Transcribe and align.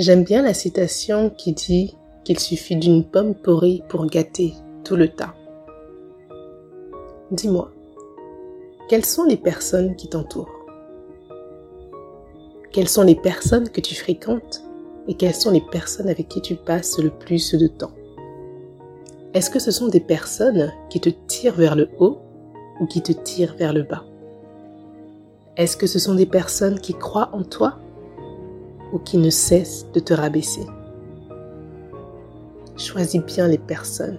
J'aime 0.00 0.24
bien 0.24 0.40
la 0.40 0.54
citation 0.54 1.28
qui 1.28 1.52
dit 1.52 1.94
qu'il 2.24 2.38
suffit 2.38 2.76
d'une 2.76 3.04
pomme 3.04 3.34
pourrie 3.34 3.82
pour 3.90 4.06
gâter 4.06 4.54
tout 4.82 4.96
le 4.96 5.08
tas. 5.08 5.34
Dis-moi, 7.30 7.70
quelles 8.88 9.04
sont 9.04 9.24
les 9.24 9.36
personnes 9.36 9.94
qui 9.96 10.08
t'entourent? 10.08 10.64
Quelles 12.72 12.88
sont 12.88 13.02
les 13.02 13.14
personnes 13.14 13.68
que 13.68 13.82
tu 13.82 13.94
fréquentes? 13.94 14.62
Et 15.06 15.12
quelles 15.12 15.34
sont 15.34 15.50
les 15.50 15.64
personnes 15.70 16.08
avec 16.08 16.28
qui 16.28 16.40
tu 16.40 16.56
passes 16.56 16.98
le 16.98 17.10
plus 17.10 17.54
de 17.54 17.66
temps? 17.66 17.92
Est-ce 19.34 19.50
que 19.50 19.58
ce 19.58 19.70
sont 19.70 19.88
des 19.88 20.00
personnes 20.00 20.72
qui 20.88 21.00
te 21.00 21.10
tirent 21.10 21.56
vers 21.56 21.76
le 21.76 21.90
haut 21.98 22.20
ou 22.80 22.86
qui 22.86 23.02
te 23.02 23.12
tirent 23.12 23.54
vers 23.54 23.74
le 23.74 23.82
bas? 23.82 24.06
Est-ce 25.58 25.76
que 25.76 25.86
ce 25.86 25.98
sont 25.98 26.14
des 26.14 26.24
personnes 26.24 26.80
qui 26.80 26.94
croient 26.94 27.28
en 27.34 27.42
toi? 27.42 27.78
Ou 28.92 28.98
qui 28.98 29.18
ne 29.18 29.30
cessent 29.30 29.86
de 29.92 30.00
te 30.00 30.14
rabaisser 30.14 30.66
Choisis 32.76 33.22
bien 33.22 33.46
les 33.46 33.58
personnes 33.58 34.18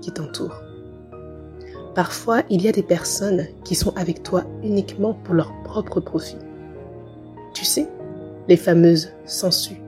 qui 0.00 0.10
t'entourent. 0.10 0.60
Parfois, 1.94 2.42
il 2.50 2.62
y 2.62 2.68
a 2.68 2.72
des 2.72 2.82
personnes 2.82 3.46
qui 3.64 3.74
sont 3.74 3.96
avec 3.96 4.22
toi 4.22 4.44
uniquement 4.62 5.14
pour 5.14 5.34
leur 5.34 5.52
propre 5.62 6.00
profit. 6.00 6.38
Tu 7.54 7.64
sais, 7.64 7.88
les 8.48 8.56
fameuses 8.56 9.12
sensues, 9.26 9.80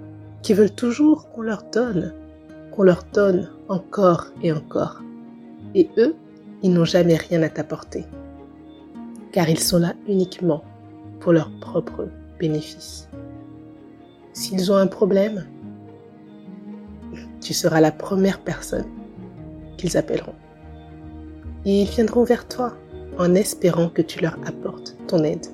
qui 0.42 0.52
veulent 0.52 0.74
toujours 0.74 1.30
qu'on 1.30 1.42
leur 1.42 1.64
donne, 1.72 2.12
qu'on 2.70 2.82
leur 2.82 3.04
donne 3.12 3.50
encore 3.68 4.26
et 4.42 4.52
encore. 4.52 5.02
Et 5.74 5.88
eux, 5.96 6.14
ils 6.62 6.72
n'ont 6.72 6.84
jamais 6.84 7.16
rien 7.16 7.42
à 7.42 7.48
t'apporter, 7.48 8.04
car 9.32 9.48
ils 9.48 9.58
sont 9.58 9.78
là 9.78 9.94
uniquement 10.06 10.62
pour 11.20 11.32
leur 11.32 11.50
propre 11.60 12.08
bénéfice. 12.38 13.08
S'ils 14.34 14.72
ont 14.72 14.76
un 14.76 14.88
problème, 14.88 15.46
tu 17.40 17.54
seras 17.54 17.80
la 17.80 17.92
première 17.92 18.40
personne 18.40 18.86
qu'ils 19.76 19.96
appelleront. 19.96 20.34
Et 21.64 21.82
ils 21.82 21.88
viendront 21.88 22.24
vers 22.24 22.48
toi 22.48 22.74
en 23.16 23.36
espérant 23.36 23.88
que 23.88 24.02
tu 24.02 24.20
leur 24.20 24.36
apportes 24.44 24.96
ton 25.06 25.22
aide. 25.22 25.46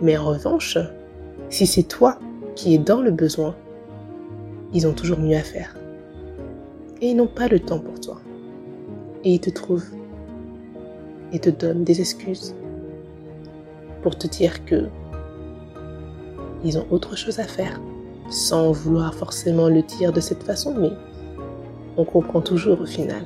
Mais 0.00 0.16
en 0.16 0.24
revanche, 0.24 0.78
si 1.50 1.66
c'est 1.66 1.82
toi 1.82 2.18
qui 2.56 2.74
es 2.74 2.78
dans 2.78 3.02
le 3.02 3.10
besoin, 3.10 3.54
ils 4.72 4.86
ont 4.86 4.94
toujours 4.94 5.18
mieux 5.18 5.36
à 5.36 5.42
faire. 5.42 5.76
Et 7.02 7.10
ils 7.10 7.16
n'ont 7.16 7.26
pas 7.26 7.48
le 7.48 7.60
temps 7.60 7.78
pour 7.78 8.00
toi. 8.00 8.22
Et 9.22 9.34
ils 9.34 9.40
te 9.40 9.50
trouvent 9.50 9.92
et 11.32 11.38
te 11.38 11.50
donnent 11.50 11.84
des 11.84 12.00
excuses 12.00 12.54
pour 14.02 14.16
te 14.16 14.26
dire 14.26 14.64
que 14.64 14.88
ils 16.64 16.78
ont 16.78 16.86
autre 16.90 17.16
chose 17.16 17.38
à 17.38 17.44
faire, 17.44 17.80
sans 18.30 18.72
vouloir 18.72 19.14
forcément 19.14 19.68
le 19.68 19.82
dire 19.82 20.12
de 20.12 20.20
cette 20.20 20.42
façon, 20.42 20.74
mais 20.78 20.90
on 21.96 22.04
comprend 22.04 22.40
toujours 22.40 22.80
au 22.80 22.86
final. 22.86 23.24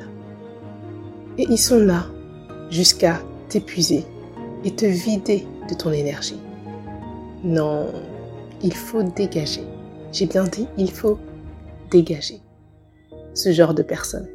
Et 1.38 1.46
ils 1.48 1.58
sont 1.58 1.78
là 1.78 2.06
jusqu'à 2.70 3.20
t'épuiser 3.48 4.04
et 4.64 4.70
te 4.70 4.86
vider 4.86 5.46
de 5.68 5.74
ton 5.74 5.92
énergie. 5.92 6.40
Non, 7.42 7.86
il 8.62 8.74
faut 8.74 9.02
dégager. 9.02 9.64
J'ai 10.12 10.26
bien 10.26 10.44
dit, 10.44 10.66
il 10.78 10.90
faut 10.90 11.18
dégager 11.90 12.40
ce 13.34 13.52
genre 13.52 13.74
de 13.74 13.82
personnes. 13.82 14.28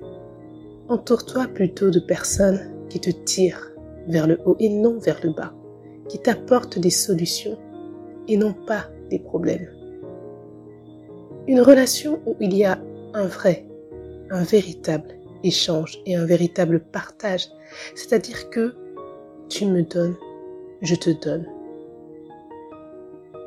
Entoure-toi 0.89 1.47
plutôt 1.47 1.89
de 1.89 1.99
personnes 1.99 2.59
qui 2.89 2.99
te 2.99 3.09
tirent 3.09 3.71
vers 4.07 4.27
le 4.27 4.39
haut 4.45 4.55
et 4.59 4.69
non 4.69 4.99
vers 4.99 5.19
le 5.23 5.31
bas, 5.31 5.53
qui 6.07 6.19
t'apportent 6.19 6.79
des 6.79 6.89
solutions 6.89 7.57
et 8.29 8.37
non 8.37 8.53
pas 8.53 8.85
des 9.09 9.19
problèmes. 9.19 9.67
Une 11.47 11.61
relation 11.61 12.21
où 12.25 12.35
il 12.39 12.55
y 12.55 12.63
a 12.63 12.79
un 13.13 13.25
vrai, 13.25 13.65
un 14.29 14.43
véritable 14.43 15.15
échange 15.43 15.99
et 16.05 16.15
un 16.15 16.25
véritable 16.25 16.79
partage, 16.79 17.47
c'est-à-dire 17.95 18.49
que 18.49 18.75
tu 19.49 19.65
me 19.65 19.81
donnes, 19.81 20.15
je 20.81 20.95
te 20.95 21.09
donne. 21.09 21.45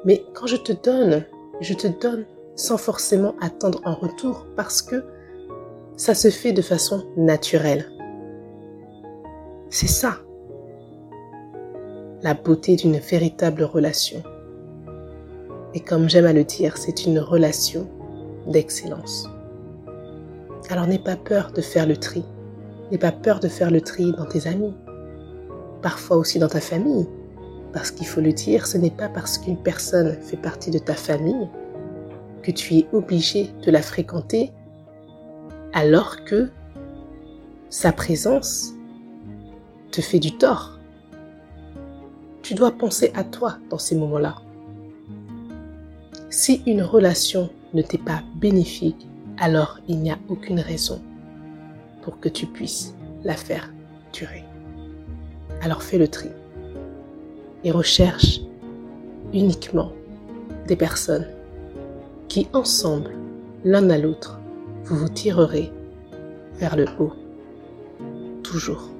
Mais 0.05 0.25
quand 0.35 0.49
je 0.49 0.57
te 0.57 0.73
donne, 0.73 1.25
je 1.61 1.75
te 1.75 1.87
donne 1.87 2.27
sans 2.57 2.77
forcément 2.77 3.35
attendre 3.41 3.81
un 3.85 3.95
retour 3.95 4.47
parce 4.57 4.83
que 4.83 5.05
ça 5.97 6.15
se 6.15 6.29
fait 6.29 6.53
de 6.53 6.63
façon 6.63 7.05
naturelle. 7.17 7.87
C'est 9.71 9.87
ça, 9.87 10.19
la 12.23 12.35
beauté 12.35 12.77
d'une 12.77 12.99
véritable 12.99 13.63
relation. 13.63 14.23
Et 15.75 15.81
comme 15.81 16.09
j'aime 16.09 16.27
à 16.27 16.33
le 16.33 16.45
dire, 16.45 16.77
c'est 16.77 17.07
une 17.07 17.19
relation 17.19 17.89
d'excellence. 18.47 19.29
Alors 20.69 20.87
n'aie 20.87 20.99
pas 20.99 21.17
peur 21.17 21.53
de 21.53 21.61
faire 21.61 21.87
le 21.87 21.97
tri. 21.97 22.25
N'aie 22.91 22.99
pas 22.99 23.13
peur 23.13 23.41
de 23.41 23.49
faire 23.49 23.71
le 23.71 23.81
tri 23.81 24.13
dans 24.13 24.27
tes 24.27 24.47
amis. 24.47 24.75
Parfois 25.83 26.17
aussi 26.17 26.39
dans 26.39 26.49
ta 26.49 26.61
famille. 26.61 27.07
Parce 27.73 27.91
qu'il 27.91 28.07
faut 28.07 28.21
le 28.21 28.33
dire, 28.33 28.67
ce 28.67 28.77
n'est 28.77 28.91
pas 28.91 29.09
parce 29.09 29.39
qu'une 29.39 29.57
personne 29.57 30.19
fait 30.21 30.37
partie 30.37 30.71
de 30.71 30.79
ta 30.79 30.95
famille 30.95 31.49
que 32.43 32.51
tu 32.51 32.75
es 32.75 32.87
obligé 32.93 33.51
de 33.65 33.71
la 33.71 33.83
fréquenter 33.83 34.53
alors 35.73 36.25
que 36.25 36.51
sa 37.71 37.93
présence 37.93 38.73
te 39.91 40.01
fait 40.01 40.19
du 40.19 40.37
tort. 40.37 40.79
Tu 42.43 42.55
dois 42.55 42.73
penser 42.73 43.13
à 43.15 43.25
toi 43.25 43.59
dans 43.71 43.79
ces 43.79 43.95
moments-là. 43.97 44.37
Si 46.33 46.63
une 46.67 46.81
relation 46.81 47.51
ne 47.75 47.83
t'est 47.83 47.99
pas 47.99 48.23
bénéfique, 48.37 49.07
alors 49.37 49.79
il 49.87 49.99
n'y 49.99 50.11
a 50.11 50.19
aucune 50.31 50.61
raison 50.61 51.03
pour 52.01 52.21
que 52.21 52.31
tu 52.31 52.47
puisses 52.47 52.95
la 53.23 53.35
faire 53.35 53.71
durer. 54.15 54.43
Alors 55.61 55.83
fais 55.83 55.99
le 55.99 56.09
tri 56.09 56.31
et 57.65 57.71
recherche 57.71 58.41
uniquement 59.35 59.93
des 60.67 60.75
personnes 60.75 61.29
qui 62.29 62.49
ensemble, 62.55 63.11
l'un 63.63 63.91
à 63.91 63.99
l'autre, 63.99 64.41
vous 64.85 64.97
vous 64.97 65.11
tirerez 65.11 65.71
vers 66.55 66.77
le 66.77 66.87
haut, 66.99 67.13
toujours. 68.43 68.92